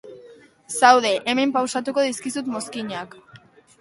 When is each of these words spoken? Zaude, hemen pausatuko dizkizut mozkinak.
Zaude, 0.77 1.11
hemen 1.33 1.53
pausatuko 1.57 2.07
dizkizut 2.07 2.51
mozkinak. 2.55 3.15